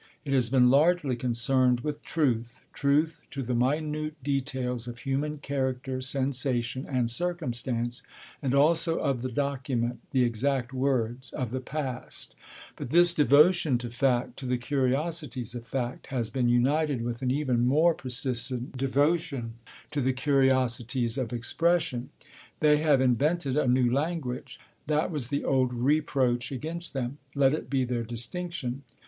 [0.25, 6.01] It has been largely concerned with truth truth to the minute details of human character,
[6.01, 8.01] sensation, and circumstance,
[8.41, 12.35] and also of the document, the exact words, of the past;
[12.77, 17.29] but this devotion to fact, to the curiosities of fact, has been united with an
[17.29, 19.53] even more persistent devotion
[19.91, 22.09] to the curiosities of expression.
[22.59, 27.69] They have invented a new language: that was the old reproach against them; let it
[27.69, 28.81] be their distinction.